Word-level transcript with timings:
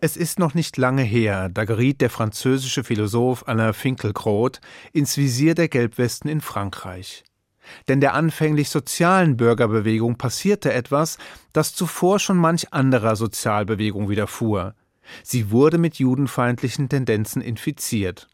Es 0.00 0.16
ist 0.16 0.38
noch 0.38 0.54
nicht 0.54 0.76
lange 0.76 1.02
her, 1.02 1.48
da 1.48 1.64
geriet 1.64 2.00
der 2.00 2.08
französische 2.08 2.84
Philosoph 2.84 3.48
Alain 3.48 3.74
Finkielkraut 3.74 4.60
ins 4.92 5.16
Visier 5.16 5.56
der 5.56 5.66
Gelbwesten 5.66 6.30
in 6.30 6.40
Frankreich. 6.40 7.24
Denn 7.88 8.00
der 8.00 8.14
anfänglich 8.14 8.70
sozialen 8.70 9.36
Bürgerbewegung 9.36 10.16
passierte 10.16 10.72
etwas, 10.72 11.18
das 11.52 11.74
zuvor 11.74 12.20
schon 12.20 12.36
manch 12.36 12.72
anderer 12.72 13.16
Sozialbewegung 13.16 14.08
widerfuhr. 14.08 14.76
Sie 15.24 15.50
wurde 15.50 15.78
mit 15.78 15.96
judenfeindlichen 15.96 16.88
Tendenzen 16.88 17.42
infiziert. 17.42 18.28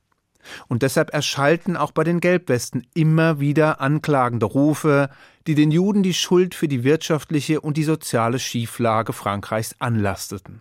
Und 0.68 0.82
deshalb 0.82 1.14
erschallten 1.14 1.78
auch 1.78 1.92
bei 1.92 2.04
den 2.04 2.20
Gelbwesten 2.20 2.86
immer 2.92 3.40
wieder 3.40 3.80
anklagende 3.80 4.44
Rufe, 4.44 5.08
die 5.46 5.54
den 5.54 5.70
Juden 5.70 6.02
die 6.02 6.12
Schuld 6.12 6.54
für 6.54 6.68
die 6.68 6.84
wirtschaftliche 6.84 7.62
und 7.62 7.78
die 7.78 7.84
soziale 7.84 8.38
Schieflage 8.38 9.14
Frankreichs 9.14 9.76
anlasteten. 9.78 10.60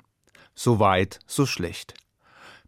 So 0.56 0.80
weit, 0.80 1.20
so 1.26 1.46
schlecht. 1.46 1.94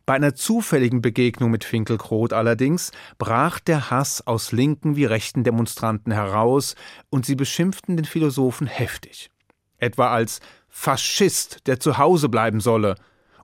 Bei 0.06 0.14
einer 0.14 0.36
zufälligen 0.36 1.02
Begegnung 1.02 1.50
mit 1.50 1.64
Finkelkrot 1.64 2.32
allerdings 2.32 2.92
brach 3.18 3.60
der 3.60 3.90
Hass 3.90 4.26
aus 4.28 4.52
linken 4.52 4.96
wie 4.96 5.06
rechten 5.06 5.44
Demonstranten 5.44 6.12
heraus 6.12 6.76
und 7.10 7.26
sie 7.26 7.36
beschimpften 7.36 7.96
den 7.96 8.06
Philosophen 8.06 8.68
heftig. 8.68 9.32
Etwa 9.78 10.12
als 10.12 10.42
Faschist, 10.70 11.68
der 11.68 11.80
zu 11.80 11.98
Hause 11.98 12.30
bleiben 12.30 12.60
solle, 12.60 12.96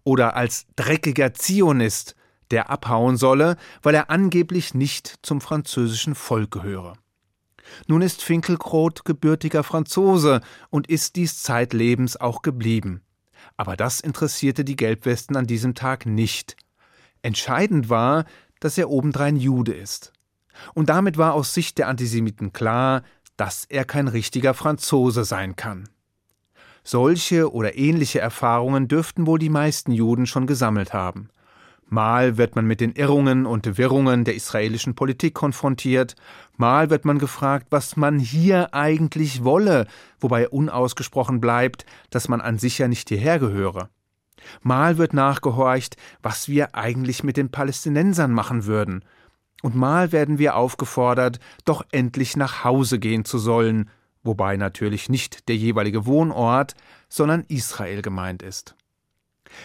oder 0.04 0.36
als 0.36 0.68
dreckiger 0.76 1.34
Zionist, 1.34 2.16
der 2.52 2.70
abhauen 2.70 3.18
solle, 3.18 3.58
weil 3.82 3.96
er 3.96 4.10
angeblich 4.10 4.74
nicht 4.74 5.20
zum 5.24 5.42
französischen 5.42 6.16
Volk 6.16 6.52
gehöre. 6.52 6.94
Nun 7.88 8.02
ist 8.02 8.22
Finkelkrot 8.22 9.06
gebürtiger 9.06 9.64
Franzose 9.64 10.42
und 10.70 10.88
ist 10.88 11.16
dies 11.16 11.42
zeitlebens 11.42 12.18
auch 12.18 12.42
geblieben. 12.42 13.02
Aber 13.62 13.78
das 13.78 14.00
interessierte 14.00 14.66
die 14.66 14.76
Gelbwesten 14.76 15.36
an 15.36 15.46
diesem 15.46 15.76
Tag 15.76 16.08
nicht. 16.08 16.56
Entscheidend 17.22 17.90
war, 17.90 18.26
dass 18.60 18.76
er 18.80 18.90
obendrein 18.90 19.36
Jude 19.36 19.72
ist. 19.72 20.14
Und 20.74 20.90
damit 20.90 21.20
war 21.20 21.36
aus 21.36 21.54
Sicht 21.54 21.78
der 21.78 21.88
Antisemiten 21.88 22.54
klar, 22.54 23.04
dass 23.38 23.66
er 23.66 23.86
kein 23.86 24.08
richtiger 24.08 24.56
Franzose 24.56 25.26
sein 25.26 25.56
kann. 25.56 25.90
Solche 26.84 27.54
oder 27.54 27.78
ähnliche 27.78 28.20
Erfahrungen 28.20 28.88
dürften 28.88 29.28
wohl 29.28 29.38
die 29.38 29.50
meisten 29.50 29.92
Juden 29.92 30.26
schon 30.26 30.48
gesammelt 30.48 30.92
haben. 30.92 31.30
Mal 31.94 32.38
wird 32.38 32.56
man 32.56 32.66
mit 32.66 32.80
den 32.80 32.94
Irrungen 32.94 33.46
und 33.46 33.78
Wirrungen 33.78 34.24
der 34.24 34.34
israelischen 34.34 34.96
Politik 34.96 35.34
konfrontiert, 35.34 36.16
mal 36.56 36.90
wird 36.90 37.04
man 37.04 37.20
gefragt, 37.20 37.68
was 37.70 37.98
man 37.98 38.18
hier 38.18 38.74
eigentlich 38.74 39.44
wolle, 39.44 39.88
wobei 40.22 40.48
unausgesprochen 40.48 41.42
bleibt, 41.42 41.86
dass 42.10 42.30
man 42.30 42.40
an 42.40 42.58
sich 42.58 42.78
ja 42.78 42.88
nicht 42.88 43.10
hierher 43.10 43.40
gehöre. 43.40 43.90
Mal 44.62 44.98
wird 44.98 45.14
nachgehorcht, 45.14 45.98
was 46.24 46.48
wir 46.48 46.76
eigentlich 46.76 47.26
mit 47.26 47.36
den 47.36 47.52
Palästinensern 47.52 48.32
machen 48.32 48.66
würden, 48.66 49.04
und 49.62 49.76
mal 49.76 50.14
werden 50.14 50.40
wir 50.40 50.56
aufgefordert, 50.56 51.42
doch 51.66 51.86
endlich 51.92 52.38
nach 52.38 52.64
Hause 52.64 53.00
gehen 53.00 53.26
zu 53.26 53.38
sollen, 53.38 53.90
wobei 54.24 54.56
natürlich 54.56 55.10
nicht 55.10 55.50
der 55.50 55.58
jeweilige 55.58 56.06
Wohnort, 56.06 56.74
sondern 57.10 57.44
Israel 57.50 58.02
gemeint 58.02 58.44
ist. 58.44 58.76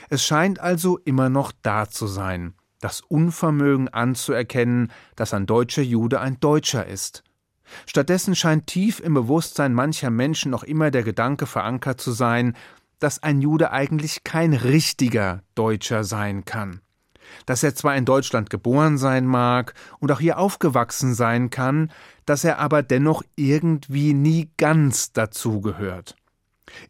Es 0.09 0.25
scheint 0.25 0.61
also 0.61 0.99
immer 0.99 1.29
noch 1.29 1.53
da 1.63 1.89
zu 1.89 2.07
sein, 2.07 2.55
das 2.81 3.01
Unvermögen 3.01 3.89
anzuerkennen, 3.89 4.93
dass 5.15 5.35
ein 5.35 5.47
deutscher 5.47 5.83
Jude 5.83 6.21
ein 6.21 6.41
Deutscher 6.41 6.87
ist. 6.87 7.23
Stattdessen 7.87 8.37
scheint 8.37 8.67
tief 8.67 9.01
im 9.01 9.15
Bewusstsein 9.15 9.75
mancher 9.75 10.11
Menschen 10.11 10.51
noch 10.51 10.63
immer 10.63 10.91
der 10.91 11.03
Gedanke 11.03 11.47
verankert 11.47 12.01
zu 12.01 12.13
sein, 12.13 12.57
dass 12.99 13.23
ein 13.23 13.41
Jude 13.41 13.73
eigentlich 13.73 14.25
kein 14.25 14.55
richtiger 14.55 15.43
Deutscher 15.55 16.05
sein 16.05 16.45
kann. 16.45 16.81
Dass 17.45 17.65
er 17.65 17.75
zwar 17.75 17.97
in 17.97 18.05
Deutschland 18.05 18.51
geboren 18.51 18.99
sein 18.99 19.27
mag 19.27 19.75
und 19.99 20.13
auch 20.13 20.21
hier 20.21 20.39
aufgewachsen 20.39 21.15
sein 21.15 21.51
kann, 21.51 21.91
dass 22.25 22.45
er 22.45 22.59
aber 22.61 22.85
dennoch 22.85 23.23
irgendwie 23.35 24.15
nie 24.15 24.51
ganz 24.57 25.13
dazugehört 25.13 26.15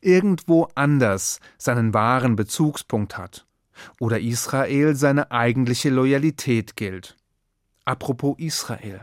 irgendwo 0.00 0.68
anders 0.74 1.40
seinen 1.58 1.94
wahren 1.94 2.36
Bezugspunkt 2.36 3.18
hat 3.18 3.46
oder 4.00 4.20
Israel 4.20 4.94
seine 4.94 5.30
eigentliche 5.30 5.90
Loyalität 5.90 6.76
gilt. 6.76 7.16
Apropos 7.84 8.36
Israel. 8.38 9.00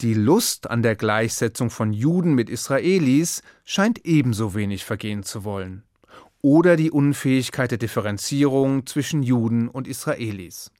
Die 0.00 0.14
Lust 0.14 0.70
an 0.70 0.82
der 0.82 0.94
Gleichsetzung 0.94 1.70
von 1.70 1.92
Juden 1.92 2.34
mit 2.34 2.50
Israelis 2.50 3.42
scheint 3.64 4.04
ebenso 4.04 4.54
wenig 4.54 4.84
vergehen 4.84 5.22
zu 5.22 5.44
wollen. 5.44 5.82
Oder 6.42 6.76
die 6.76 6.90
Unfähigkeit 6.90 7.70
der 7.70 7.78
Differenzierung 7.78 8.86
zwischen 8.86 9.22
Juden 9.22 9.68
und 9.68 9.88
Israelis. 9.88 10.70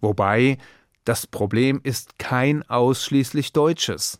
Wobei, 0.00 0.58
das 1.04 1.26
Problem 1.26 1.80
ist 1.82 2.18
kein 2.18 2.68
ausschließlich 2.68 3.52
deutsches 3.52 4.18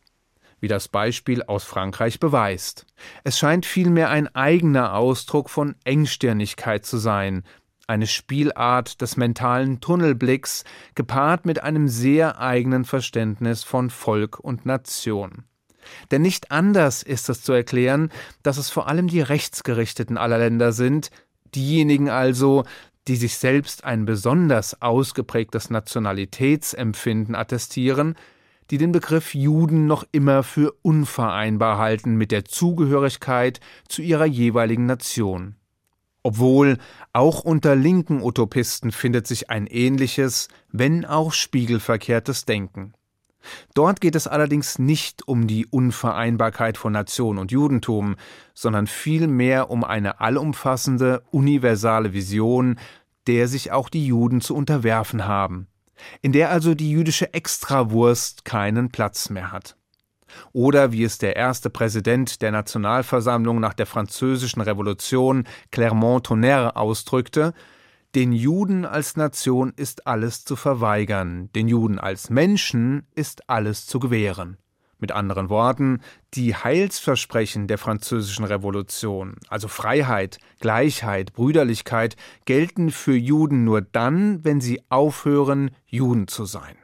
wie 0.64 0.68
das 0.68 0.88
Beispiel 0.88 1.42
aus 1.42 1.62
Frankreich 1.62 2.18
beweist. 2.18 2.86
Es 3.22 3.38
scheint 3.38 3.66
vielmehr 3.66 4.08
ein 4.08 4.34
eigener 4.34 4.94
Ausdruck 4.94 5.50
von 5.50 5.74
Engstirnigkeit 5.84 6.86
zu 6.86 6.96
sein, 6.96 7.42
eine 7.86 8.06
Spielart 8.06 9.02
des 9.02 9.18
mentalen 9.18 9.80
Tunnelblicks, 9.80 10.64
gepaart 10.94 11.44
mit 11.44 11.62
einem 11.62 11.88
sehr 11.88 12.40
eigenen 12.40 12.86
Verständnis 12.86 13.62
von 13.62 13.90
Volk 13.90 14.40
und 14.40 14.64
Nation. 14.64 15.44
Denn 16.10 16.22
nicht 16.22 16.50
anders 16.50 17.02
ist 17.02 17.28
es 17.28 17.42
zu 17.42 17.52
erklären, 17.52 18.10
dass 18.42 18.56
es 18.56 18.70
vor 18.70 18.88
allem 18.88 19.06
die 19.06 19.20
Rechtsgerichteten 19.20 20.16
aller 20.16 20.38
Länder 20.38 20.72
sind, 20.72 21.10
diejenigen 21.54 22.08
also, 22.08 22.64
die 23.06 23.16
sich 23.16 23.36
selbst 23.36 23.84
ein 23.84 24.06
besonders 24.06 24.80
ausgeprägtes 24.80 25.68
Nationalitätsempfinden 25.68 27.34
attestieren, 27.34 28.16
die 28.70 28.78
den 28.78 28.92
Begriff 28.92 29.34
Juden 29.34 29.86
noch 29.86 30.04
immer 30.12 30.42
für 30.42 30.72
unvereinbar 30.82 31.78
halten 31.78 32.16
mit 32.16 32.30
der 32.30 32.44
Zugehörigkeit 32.44 33.60
zu 33.88 34.02
ihrer 34.02 34.26
jeweiligen 34.26 34.86
Nation. 34.86 35.56
Obwohl 36.22 36.78
auch 37.12 37.44
unter 37.44 37.76
linken 37.76 38.22
Utopisten 38.22 38.92
findet 38.92 39.26
sich 39.26 39.50
ein 39.50 39.66
ähnliches, 39.66 40.48
wenn 40.72 41.04
auch 41.04 41.32
spiegelverkehrtes 41.32 42.46
Denken. 42.46 42.94
Dort 43.74 44.00
geht 44.00 44.14
es 44.14 44.26
allerdings 44.26 44.78
nicht 44.78 45.28
um 45.28 45.46
die 45.46 45.66
Unvereinbarkeit 45.66 46.78
von 46.78 46.94
Nation 46.94 47.36
und 47.36 47.52
Judentum, 47.52 48.16
sondern 48.54 48.86
vielmehr 48.86 49.68
um 49.68 49.84
eine 49.84 50.20
allumfassende, 50.20 51.22
universale 51.30 52.14
Vision, 52.14 52.78
der 53.26 53.46
sich 53.46 53.70
auch 53.70 53.90
die 53.90 54.06
Juden 54.06 54.40
zu 54.40 54.54
unterwerfen 54.56 55.26
haben 55.26 55.68
in 56.22 56.32
der 56.32 56.50
also 56.50 56.74
die 56.74 56.90
jüdische 56.90 57.32
Extrawurst 57.34 58.44
keinen 58.44 58.90
Platz 58.90 59.30
mehr 59.30 59.52
hat. 59.52 59.76
Oder 60.52 60.92
wie 60.92 61.04
es 61.04 61.18
der 61.18 61.36
erste 61.36 61.70
Präsident 61.70 62.42
der 62.42 62.50
Nationalversammlung 62.50 63.60
nach 63.60 63.74
der 63.74 63.86
französischen 63.86 64.60
Revolution 64.60 65.44
Clermont-Tonnerre 65.70 66.76
ausdrückte, 66.76 67.54
den 68.14 68.32
Juden 68.32 68.84
als 68.84 69.16
Nation 69.16 69.72
ist 69.76 70.06
alles 70.06 70.44
zu 70.44 70.54
verweigern, 70.54 71.50
den 71.54 71.66
Juden 71.68 71.98
als 71.98 72.30
Menschen 72.30 73.06
ist 73.14 73.48
alles 73.48 73.86
zu 73.86 73.98
gewähren. 73.98 74.56
Mit 75.04 75.12
anderen 75.12 75.50
Worten, 75.50 76.00
die 76.32 76.54
Heilsversprechen 76.54 77.66
der 77.66 77.76
französischen 77.76 78.46
Revolution, 78.46 79.34
also 79.50 79.68
Freiheit, 79.68 80.38
Gleichheit, 80.60 81.34
Brüderlichkeit, 81.34 82.16
gelten 82.46 82.90
für 82.90 83.14
Juden 83.14 83.64
nur 83.64 83.82
dann, 83.82 84.42
wenn 84.46 84.62
sie 84.62 84.80
aufhören, 84.88 85.72
Juden 85.84 86.26
zu 86.26 86.46
sein. 86.46 86.76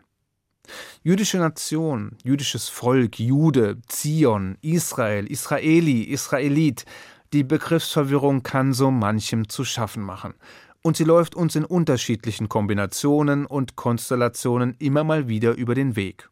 Jüdische 1.02 1.38
Nation, 1.38 2.18
jüdisches 2.22 2.68
Volk, 2.68 3.18
Jude, 3.18 3.78
Zion, 3.88 4.58
Israel, 4.60 5.26
Israeli, 5.26 6.02
Israelit, 6.02 6.84
die 7.32 7.42
Begriffsverwirrung 7.42 8.42
kann 8.42 8.74
so 8.74 8.90
manchem 8.90 9.48
zu 9.48 9.64
schaffen 9.64 10.02
machen. 10.02 10.34
Und 10.82 10.98
sie 10.98 11.04
läuft 11.04 11.34
uns 11.34 11.56
in 11.56 11.64
unterschiedlichen 11.64 12.50
Kombinationen 12.50 13.46
und 13.46 13.76
Konstellationen 13.76 14.76
immer 14.78 15.04
mal 15.04 15.26
wieder 15.26 15.56
über 15.56 15.74
den 15.74 15.96
Weg. 15.96 16.28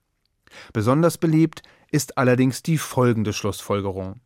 Besonders 0.73 1.19
beliebt 1.19 1.63
ist 1.91 2.19
allerdings 2.19 2.63
die 2.63 2.79
folgende 2.79 3.33
Schlussfolgerung. 3.33 4.21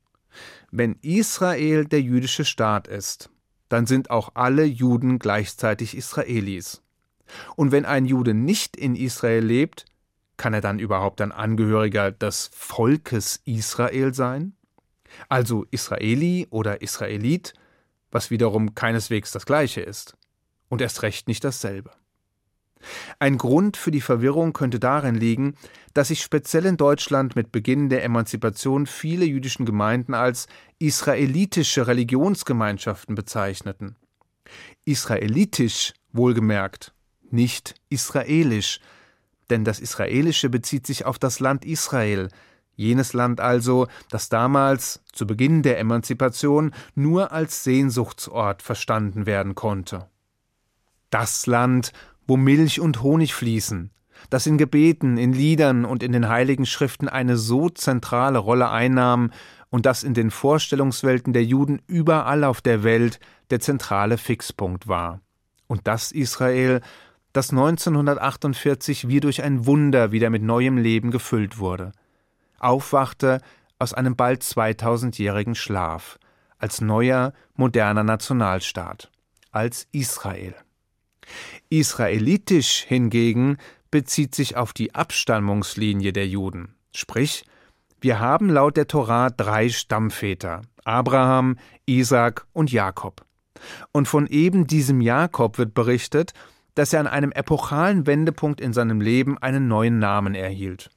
Wenn 0.70 0.96
Israel 1.02 1.84
der 1.84 2.00
jüdische 2.00 2.44
Staat 2.44 2.88
ist, 2.88 3.30
dann 3.68 3.86
sind 3.86 4.10
auch 4.10 4.30
alle 4.34 4.64
Juden 4.64 5.18
gleichzeitig 5.18 5.96
Israelis. 5.96 6.82
Und 7.56 7.72
wenn 7.72 7.84
ein 7.84 8.04
Jude 8.04 8.34
nicht 8.34 8.76
in 8.76 8.94
Israel 8.94 9.44
lebt, 9.44 9.86
kann 10.36 10.54
er 10.54 10.60
dann 10.60 10.78
überhaupt 10.78 11.20
ein 11.20 11.32
Angehöriger 11.32 12.10
des 12.10 12.50
Volkes 12.52 13.40
Israel 13.44 14.12
sein? 14.12 14.54
Also 15.28 15.66
Israeli 15.70 16.46
oder 16.50 16.82
Israelit, 16.82 17.54
was 18.10 18.30
wiederum 18.30 18.74
keineswegs 18.74 19.30
das 19.30 19.46
gleiche 19.46 19.80
ist. 19.80 20.16
Und 20.68 20.80
erst 20.80 21.02
recht 21.02 21.28
nicht 21.28 21.44
dasselbe. 21.44 21.90
Ein 23.18 23.38
Grund 23.38 23.76
für 23.76 23.90
die 23.90 24.00
Verwirrung 24.00 24.52
könnte 24.52 24.80
darin 24.80 25.14
liegen, 25.14 25.54
dass 25.94 26.08
sich 26.08 26.22
speziell 26.22 26.66
in 26.66 26.76
Deutschland 26.76 27.36
mit 27.36 27.52
Beginn 27.52 27.88
der 27.88 28.04
Emanzipation 28.04 28.86
viele 28.86 29.24
jüdischen 29.24 29.66
Gemeinden 29.66 30.14
als 30.14 30.46
israelitische 30.78 31.86
Religionsgemeinschaften 31.86 33.14
bezeichneten. 33.14 33.96
Israelitisch 34.84 35.94
wohlgemerkt, 36.12 36.92
nicht 37.30 37.74
israelisch, 37.88 38.80
denn 39.50 39.64
das 39.64 39.80
Israelische 39.80 40.48
bezieht 40.48 40.86
sich 40.86 41.04
auf 41.04 41.18
das 41.18 41.40
Land 41.40 41.64
Israel, 41.64 42.28
jenes 42.74 43.12
Land 43.12 43.40
also, 43.40 43.86
das 44.10 44.28
damals, 44.28 45.02
zu 45.12 45.26
Beginn 45.26 45.62
der 45.62 45.78
Emanzipation, 45.78 46.72
nur 46.94 47.32
als 47.32 47.64
Sehnsuchtsort 47.64 48.62
verstanden 48.62 49.26
werden 49.26 49.54
konnte. 49.54 50.08
Das 51.10 51.46
Land, 51.46 51.92
wo 52.26 52.36
Milch 52.36 52.80
und 52.80 53.02
Honig 53.02 53.34
fließen, 53.34 53.90
das 54.30 54.46
in 54.46 54.58
Gebeten, 54.58 55.18
in 55.18 55.32
Liedern 55.32 55.84
und 55.84 56.02
in 56.02 56.12
den 56.12 56.28
heiligen 56.28 56.66
Schriften 56.66 57.08
eine 57.08 57.36
so 57.36 57.68
zentrale 57.68 58.38
Rolle 58.38 58.70
einnahm 58.70 59.30
und 59.70 59.86
das 59.86 60.02
in 60.02 60.14
den 60.14 60.30
Vorstellungswelten 60.30 61.32
der 61.32 61.44
Juden 61.44 61.80
überall 61.86 62.44
auf 62.44 62.60
der 62.60 62.84
Welt 62.84 63.20
der 63.50 63.60
zentrale 63.60 64.18
Fixpunkt 64.18 64.86
war. 64.86 65.20
Und 65.66 65.86
das 65.86 66.12
Israel, 66.12 66.80
das 67.32 67.50
1948 67.50 69.08
wie 69.08 69.20
durch 69.20 69.42
ein 69.42 69.66
Wunder 69.66 70.12
wieder 70.12 70.30
mit 70.30 70.42
neuem 70.42 70.76
Leben 70.76 71.10
gefüllt 71.10 71.58
wurde, 71.58 71.92
aufwachte 72.58 73.40
aus 73.78 73.94
einem 73.94 74.14
bald 74.14 74.42
2000-jährigen 74.42 75.54
Schlaf, 75.54 76.18
als 76.58 76.80
neuer, 76.80 77.32
moderner 77.54 78.04
Nationalstaat, 78.04 79.10
als 79.50 79.88
Israel. 79.90 80.54
Israelitisch 81.70 82.84
hingegen 82.86 83.58
bezieht 83.90 84.34
sich 84.34 84.56
auf 84.56 84.72
die 84.72 84.94
Abstammungslinie 84.94 86.12
der 86.12 86.26
Juden. 86.26 86.74
Sprich, 86.94 87.44
wir 88.00 88.18
haben 88.18 88.50
laut 88.50 88.76
der 88.76 88.88
Torah 88.88 89.30
drei 89.30 89.68
Stammväter, 89.68 90.62
Abraham, 90.84 91.56
Isaac 91.86 92.46
und 92.52 92.72
Jakob. 92.72 93.24
Und 93.92 94.08
von 94.08 94.26
eben 94.26 94.66
diesem 94.66 95.00
Jakob 95.00 95.58
wird 95.58 95.72
berichtet, 95.74 96.32
dass 96.74 96.92
er 96.92 97.00
an 97.00 97.06
einem 97.06 97.32
epochalen 97.32 98.06
Wendepunkt 98.06 98.60
in 98.60 98.72
seinem 98.72 99.00
Leben 99.00 99.38
einen 99.38 99.68
neuen 99.68 99.98
Namen 99.98 100.34
erhielt. 100.34 100.90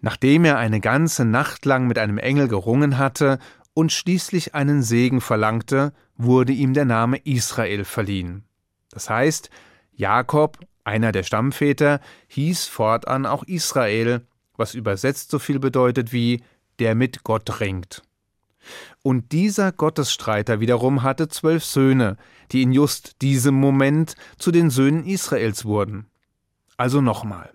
Nachdem 0.00 0.44
er 0.44 0.58
eine 0.58 0.80
ganze 0.80 1.24
Nacht 1.24 1.64
lang 1.64 1.86
mit 1.86 1.98
einem 1.98 2.18
Engel 2.18 2.48
gerungen 2.48 2.98
hatte 2.98 3.38
und 3.74 3.92
schließlich 3.92 4.54
einen 4.54 4.82
Segen 4.82 5.20
verlangte, 5.20 5.92
wurde 6.16 6.52
ihm 6.52 6.72
der 6.72 6.84
Name 6.84 7.18
Israel 7.18 7.84
verliehen. 7.84 8.44
Das 8.90 9.10
heißt, 9.10 9.50
Jakob, 9.92 10.58
einer 10.84 11.12
der 11.12 11.22
Stammväter, 11.22 12.00
hieß 12.28 12.66
fortan 12.66 13.26
auch 13.26 13.44
Israel, 13.44 14.22
was 14.56 14.74
übersetzt 14.74 15.30
so 15.30 15.38
viel 15.38 15.58
bedeutet 15.58 16.12
wie 16.12 16.42
der 16.78 16.94
mit 16.94 17.24
Gott 17.24 17.60
ringt. 17.60 18.02
Und 19.02 19.32
dieser 19.32 19.72
Gottesstreiter 19.72 20.60
wiederum 20.60 21.02
hatte 21.02 21.28
zwölf 21.28 21.64
Söhne, 21.64 22.16
die 22.52 22.62
in 22.62 22.72
just 22.72 23.22
diesem 23.22 23.54
Moment 23.54 24.14
zu 24.38 24.50
den 24.50 24.70
Söhnen 24.70 25.04
Israels 25.04 25.64
wurden. 25.64 26.06
Also 26.76 27.00
nochmal. 27.00 27.52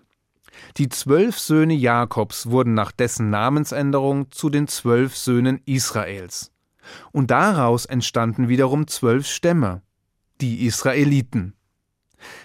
Die 0.76 0.88
zwölf 0.88 1.38
Söhne 1.38 1.74
Jakobs 1.74 2.46
wurden 2.48 2.74
nach 2.74 2.92
dessen 2.92 3.30
Namensänderung 3.30 4.30
zu 4.30 4.50
den 4.50 4.68
zwölf 4.68 5.16
Söhnen 5.16 5.60
Israels. 5.66 6.52
Und 7.12 7.30
daraus 7.30 7.86
entstanden 7.86 8.48
wiederum 8.48 8.86
zwölf 8.86 9.26
Stämme, 9.26 9.82
die 10.40 10.66
Israeliten. 10.66 11.54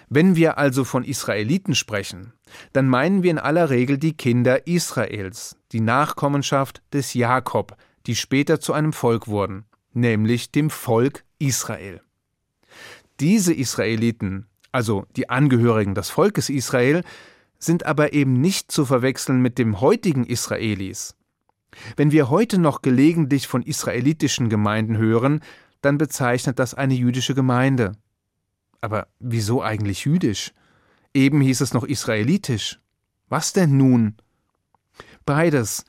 Wenn 0.08 0.36
wir 0.36 0.58
also 0.58 0.84
von 0.84 1.04
Israeliten 1.04 1.74
sprechen, 1.74 2.32
dann 2.72 2.88
meinen 2.88 3.22
wir 3.22 3.30
in 3.30 3.38
aller 3.38 3.70
Regel 3.70 3.98
die 3.98 4.16
Kinder 4.16 4.66
Israels, 4.66 5.56
die 5.72 5.80
Nachkommenschaft 5.80 6.82
des 6.92 7.14
Jakob, 7.14 7.76
die 8.06 8.14
später 8.14 8.60
zu 8.60 8.72
einem 8.72 8.92
Volk 8.92 9.28
wurden, 9.28 9.64
nämlich 9.92 10.50
dem 10.50 10.70
Volk 10.70 11.24
Israel. 11.38 12.00
Diese 13.20 13.54
Israeliten, 13.54 14.46
also 14.72 15.06
die 15.16 15.28
Angehörigen 15.28 15.94
des 15.94 16.10
Volkes 16.10 16.48
Israel, 16.48 17.02
sind 17.58 17.84
aber 17.84 18.12
eben 18.14 18.40
nicht 18.40 18.72
zu 18.72 18.86
verwechseln 18.86 19.42
mit 19.42 19.58
dem 19.58 19.80
heutigen 19.80 20.24
Israelis. 20.24 21.14
Wenn 21.96 22.10
wir 22.10 22.30
heute 22.30 22.58
noch 22.58 22.82
gelegentlich 22.82 23.46
von 23.46 23.62
israelitischen 23.62 24.48
Gemeinden 24.48 24.96
hören, 24.96 25.40
dann 25.80 25.98
bezeichnet 25.98 26.58
das 26.58 26.74
eine 26.74 26.94
jüdische 26.94 27.34
Gemeinde. 27.34 27.92
Aber 28.80 29.08
wieso 29.18 29.62
eigentlich 29.62 30.04
jüdisch? 30.04 30.52
Eben 31.12 31.40
hieß 31.40 31.60
es 31.60 31.74
noch 31.74 31.84
israelitisch. 31.84 32.80
Was 33.28 33.52
denn 33.52 33.76
nun? 33.76 34.16
Beides. 35.24 35.84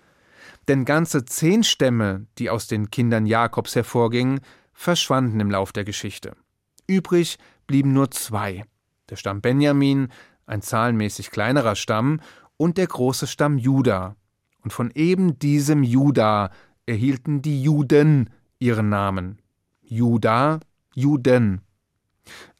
Denn 0.67 0.85
ganze 0.85 1.25
zehn 1.25 1.63
Stämme, 1.63 2.27
die 2.38 2.49
aus 2.49 2.67
den 2.67 2.91
Kindern 2.91 3.25
Jakobs 3.25 3.75
hervorgingen, 3.75 4.41
verschwanden 4.73 5.39
im 5.39 5.51
Lauf 5.51 5.71
der 5.71 5.83
Geschichte. 5.83 6.35
Übrig 6.88 7.38
blieben 7.67 7.93
nur 7.93 8.11
zwei: 8.11 8.65
der 9.09 9.15
Stamm 9.15 9.41
Benjamin, 9.41 10.09
ein 10.45 10.61
zahlenmäßig 10.61 11.31
kleinerer 11.31 11.75
Stamm, 11.75 12.19
und 12.57 12.77
der 12.77 12.88
große 12.88 13.27
Stamm 13.27 13.57
Juda. 13.57 14.15
Und 14.63 14.71
von 14.71 14.91
eben 14.93 15.39
diesem 15.39 15.81
Juda 15.83 16.51
erhielten 16.85 17.41
die 17.41 17.63
Juden 17.63 18.29
ihren 18.59 18.89
Namen. 18.89 19.40
Juda, 19.91 20.61
Juden. 20.95 21.59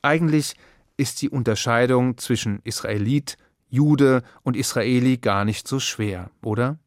Eigentlich 0.02 0.56
ist 0.98 1.22
die 1.22 1.30
Unterscheidung 1.30 2.18
zwischen 2.18 2.60
Israelit, 2.66 3.38
Jude 3.70 4.24
und 4.44 4.58
Israeli 4.58 5.16
gar 5.16 5.46
nicht 5.46 5.66
so 5.66 5.80
schwer, 5.80 6.30
oder? 6.44 6.78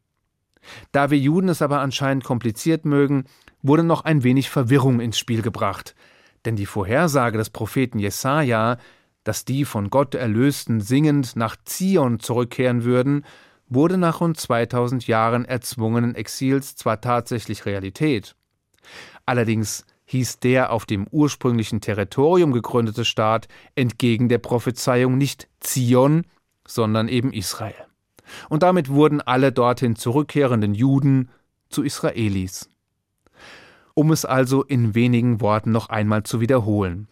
Da 0.91 1.09
wir 1.09 1.17
Juden 1.17 1.49
es 1.49 1.63
aber 1.63 1.79
anscheinend 1.79 2.23
kompliziert 2.23 2.85
mögen, 2.85 3.23
wurde 3.63 3.81
noch 3.81 4.05
ein 4.05 4.21
wenig 4.21 4.51
Verwirrung 4.51 4.99
ins 4.99 5.17
Spiel 5.17 5.41
gebracht, 5.41 5.95
denn 6.45 6.55
die 6.55 6.67
Vorhersage 6.67 7.39
des 7.39 7.49
Propheten 7.49 7.97
Jesaja, 7.97 8.77
dass 9.23 9.45
die 9.45 9.65
von 9.65 9.89
Gott 9.89 10.13
Erlösten 10.13 10.79
singend 10.79 11.35
nach 11.35 11.55
Zion 11.65 12.19
zurückkehren 12.19 12.83
würden, 12.83 13.25
wurde 13.67 13.97
nach 13.97 14.21
rund 14.21 14.39
2000 14.39 15.07
Jahren 15.07 15.43
erzwungenen 15.43 16.13
Exils 16.13 16.75
zwar 16.75 17.01
tatsächlich 17.01 17.65
Realität. 17.65 18.35
Allerdings 19.25 19.87
hieß 20.05 20.39
der 20.39 20.71
auf 20.71 20.85
dem 20.85 21.07
ursprünglichen 21.09 21.81
Territorium 21.81 22.51
gegründete 22.51 23.05
Staat 23.05 23.47
entgegen 23.75 24.29
der 24.29 24.37
Prophezeiung 24.37 25.17
nicht 25.17 25.47
Zion, 25.59 26.25
sondern 26.67 27.07
eben 27.07 27.33
Israel. 27.33 27.75
Und 28.49 28.63
damit 28.63 28.89
wurden 28.89 29.21
alle 29.21 29.51
dorthin 29.51 29.95
zurückkehrenden 29.95 30.73
Juden 30.73 31.29
zu 31.69 31.83
Israelis. 31.83 32.69
Um 33.93 34.11
es 34.11 34.25
also 34.25 34.63
in 34.63 34.95
wenigen 34.95 35.41
Worten 35.41 35.71
noch 35.71 35.89
einmal 35.89 36.23
zu 36.23 36.41
wiederholen. 36.41 37.07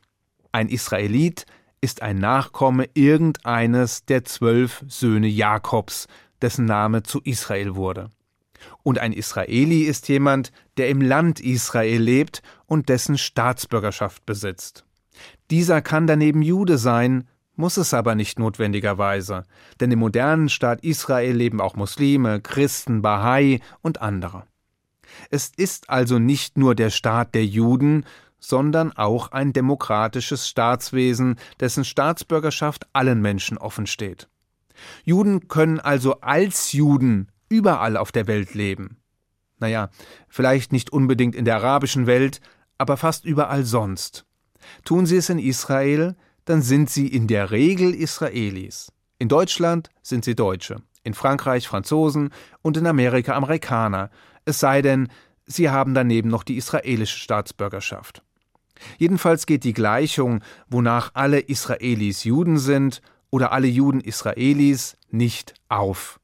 Ein 0.51 0.69
Israelit 0.69 1.45
ist 1.81 2.01
ein 2.01 2.17
Nachkomme 2.17 2.89
irgendeines 2.93 4.05
der 4.05 4.23
zwölf 4.25 4.83
Söhne 4.87 5.27
Jakobs, 5.27 6.07
dessen 6.41 6.65
Name 6.65 7.03
zu 7.03 7.21
Israel 7.23 7.75
wurde. 7.75 8.09
Und 8.83 8.99
ein 8.99 9.13
Israeli 9.13 9.83
ist 9.83 10.07
jemand, 10.09 10.51
der 10.77 10.89
im 10.89 11.01
Land 11.01 11.39
Israel 11.39 12.01
lebt 12.01 12.41
und 12.65 12.89
dessen 12.89 13.17
Staatsbürgerschaft 13.17 14.25
besitzt. 14.25 14.85
Dieser 15.51 15.81
kann 15.81 16.07
daneben 16.07 16.41
Jude 16.41 16.77
sein, 16.77 17.27
muss 17.55 17.77
es 17.77 17.93
aber 17.93 18.15
nicht 18.15 18.39
notwendigerweise, 18.39 19.43
denn 19.79 19.91
im 19.91 19.99
modernen 19.99 20.49
Staat 20.49 20.83
Israel 20.83 21.35
leben 21.35 21.61
auch 21.61 21.75
Muslime, 21.75 22.41
Christen, 22.41 23.01
Bahai 23.01 23.59
und 23.81 24.01
andere. 24.01 24.43
Es 25.29 25.51
ist 25.55 25.89
also 25.89 26.17
nicht 26.17 26.57
nur 26.57 26.73
der 26.73 26.89
Staat 26.89 27.35
der 27.35 27.45
Juden, 27.45 28.05
sondern 28.39 28.91
auch 28.91 29.31
ein 29.31 29.53
demokratisches 29.53 30.49
Staatswesen, 30.49 31.37
dessen 31.59 31.85
Staatsbürgerschaft 31.85 32.87
allen 32.91 33.21
Menschen 33.21 33.57
offen 33.57 33.87
steht. 33.87 34.27
Juden 35.05 35.47
können 35.47 35.79
also 35.79 36.19
als 36.21 36.73
Juden 36.73 37.29
überall 37.49 37.97
auf 37.97 38.11
der 38.11 38.27
Welt 38.27 38.53
leben. 38.53 38.97
Naja, 39.59 39.89
vielleicht 40.27 40.71
nicht 40.71 40.91
unbedingt 40.91 41.35
in 41.35 41.45
der 41.45 41.55
arabischen 41.55 42.07
Welt, 42.07 42.41
aber 42.77 42.97
fast 42.97 43.25
überall 43.25 43.63
sonst. 43.63 44.25
Tun 44.83 45.05
sie 45.05 45.17
es 45.17 45.29
in 45.29 45.39
Israel, 45.39 46.15
dann 46.45 46.61
sind 46.61 46.89
sie 46.89 47.07
in 47.07 47.27
der 47.27 47.51
Regel 47.51 47.93
Israelis. 47.93 48.91
In 49.19 49.29
Deutschland 49.29 49.89
sind 50.01 50.25
sie 50.25 50.35
Deutsche, 50.35 50.77
in 51.03 51.13
Frankreich 51.13 51.67
Franzosen 51.67 52.31
und 52.61 52.75
in 52.77 52.87
Amerika 52.87 53.33
Amerikaner, 53.35 54.09
es 54.45 54.59
sei 54.59 54.81
denn, 54.81 55.07
sie 55.45 55.69
haben 55.69 55.93
daneben 55.93 56.29
noch 56.29 56.43
die 56.43 56.57
israelische 56.57 57.17
Staatsbürgerschaft. 57.17 58.21
Jedenfalls 58.97 59.45
geht 59.45 59.63
die 59.63 59.73
Gleichung, 59.73 60.43
wonach 60.67 61.11
alle 61.13 61.39
Israelis 61.39 62.23
Juden 62.23 62.57
sind 62.57 63.01
oder 63.29 63.51
alle 63.51 63.67
Juden 63.67 64.01
Israelis, 64.01 64.97
nicht 65.09 65.53
auf. 65.69 66.19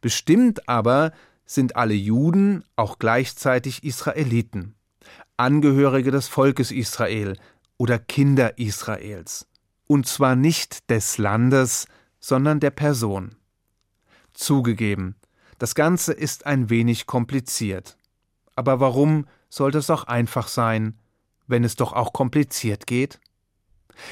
Bestimmt 0.00 0.68
aber 0.68 1.12
sind 1.44 1.76
alle 1.76 1.94
Juden 1.94 2.64
auch 2.74 2.98
gleichzeitig 2.98 3.84
Israeliten, 3.84 4.74
Angehörige 5.36 6.10
des 6.10 6.28
Volkes 6.28 6.70
Israel 6.70 7.38
oder 7.78 7.98
Kinder 7.98 8.58
Israels, 8.58 9.46
und 9.86 10.06
zwar 10.06 10.34
nicht 10.34 10.90
des 10.90 11.18
Landes, 11.18 11.86
sondern 12.18 12.58
der 12.60 12.70
Person. 12.70 13.36
Zugegeben, 14.32 15.14
das 15.58 15.74
Ganze 15.74 16.12
ist 16.12 16.46
ein 16.46 16.68
wenig 16.68 17.06
kompliziert. 17.06 17.96
Aber 18.56 18.80
warum 18.80 19.26
sollte 19.48 19.78
es 19.78 19.90
auch 19.90 20.04
einfach 20.04 20.48
sein, 20.48 20.98
wenn 21.46 21.64
es 21.64 21.76
doch 21.76 21.92
auch 21.92 22.12
kompliziert 22.12 22.86
geht? 22.86 23.20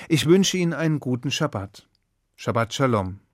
Ich 0.09 0.27
wünsche 0.27 0.57
Ihnen 0.57 0.73
einen 0.73 1.01
guten 1.01 1.31
Schabbat. 1.31 1.89
Shabbat 2.37 2.73
Shalom. 2.73 3.21